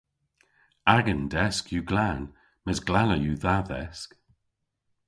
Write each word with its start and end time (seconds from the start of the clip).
Agan 0.95 1.23
desk 1.33 1.65
yw 1.75 1.83
glan 1.89 2.23
mes 2.63 2.79
glanna 2.87 3.17
yw 3.21 3.35
dha 3.43 3.57
dhesk. 3.67 4.09